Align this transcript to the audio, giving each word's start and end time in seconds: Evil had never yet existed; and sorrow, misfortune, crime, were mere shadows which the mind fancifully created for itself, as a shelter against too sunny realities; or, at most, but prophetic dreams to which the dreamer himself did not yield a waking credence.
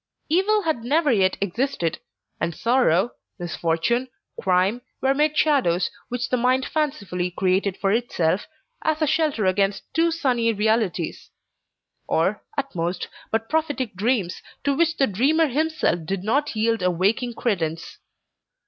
Evil 0.29 0.63
had 0.63 0.83
never 0.83 1.11
yet 1.11 1.37
existed; 1.41 1.99
and 2.39 2.55
sorrow, 2.55 3.11
misfortune, 3.37 4.09
crime, 4.39 4.81
were 4.99 5.13
mere 5.13 5.29
shadows 5.31 5.91
which 6.09 6.29
the 6.29 6.37
mind 6.37 6.65
fancifully 6.65 7.29
created 7.29 7.77
for 7.77 7.91
itself, 7.91 8.47
as 8.81 8.99
a 9.03 9.05
shelter 9.05 9.45
against 9.45 9.83
too 9.93 10.09
sunny 10.09 10.51
realities; 10.53 11.29
or, 12.07 12.41
at 12.57 12.73
most, 12.73 13.09
but 13.29 13.47
prophetic 13.47 13.93
dreams 13.93 14.41
to 14.63 14.75
which 14.75 14.97
the 14.97 15.05
dreamer 15.05 15.45
himself 15.45 16.03
did 16.05 16.23
not 16.23 16.55
yield 16.55 16.81
a 16.81 16.89
waking 16.89 17.35
credence. 17.35 17.99